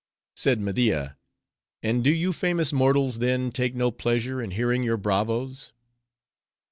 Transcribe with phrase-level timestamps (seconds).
[0.35, 1.15] '"Said Media,
[1.83, 5.73] "And do you famous mortals, then, take no pleasure in hearing your bravos?"